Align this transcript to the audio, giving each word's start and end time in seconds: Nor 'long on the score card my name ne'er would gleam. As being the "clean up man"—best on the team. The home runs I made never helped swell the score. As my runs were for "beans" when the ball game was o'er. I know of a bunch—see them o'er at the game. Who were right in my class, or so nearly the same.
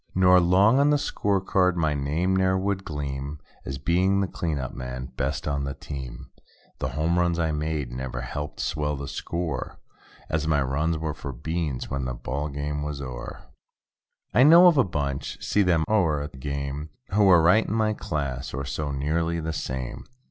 Nor 0.15 0.39
'long 0.39 0.79
on 0.79 0.89
the 0.89 0.97
score 0.97 1.39
card 1.39 1.77
my 1.77 1.93
name 1.93 2.35
ne'er 2.35 2.57
would 2.57 2.83
gleam. 2.83 3.37
As 3.65 3.77
being 3.77 4.19
the 4.19 4.25
"clean 4.27 4.57
up 4.57 4.73
man"—best 4.73 5.47
on 5.47 5.63
the 5.63 5.75
team. 5.75 6.31
The 6.79 6.87
home 6.97 7.19
runs 7.19 7.37
I 7.37 7.51
made 7.51 7.91
never 7.91 8.21
helped 8.21 8.59
swell 8.59 8.95
the 8.95 9.07
score. 9.07 9.77
As 10.27 10.47
my 10.47 10.59
runs 10.59 10.97
were 10.97 11.13
for 11.13 11.31
"beans" 11.31 11.91
when 11.91 12.05
the 12.05 12.15
ball 12.15 12.49
game 12.49 12.81
was 12.81 12.99
o'er. 12.99 13.43
I 14.33 14.41
know 14.41 14.65
of 14.65 14.79
a 14.79 14.83
bunch—see 14.83 15.61
them 15.61 15.83
o'er 15.87 16.21
at 16.23 16.31
the 16.31 16.39
game. 16.39 16.89
Who 17.11 17.25
were 17.25 17.39
right 17.43 17.67
in 17.67 17.73
my 17.75 17.93
class, 17.93 18.55
or 18.55 18.65
so 18.65 18.89
nearly 18.91 19.39
the 19.39 19.53
same. 19.53 20.05